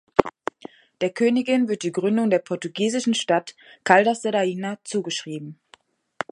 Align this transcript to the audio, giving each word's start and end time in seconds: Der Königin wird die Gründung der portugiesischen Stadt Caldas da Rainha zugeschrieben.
Der 1.01 1.11
Königin 1.11 1.67
wird 1.67 1.83
die 1.83 1.91
Gründung 1.91 2.31
der 2.31 2.39
portugiesischen 2.39 3.13
Stadt 3.13 3.55
Caldas 3.83 4.21
da 4.21 4.31
Rainha 4.31 4.79
zugeschrieben. 4.83 5.59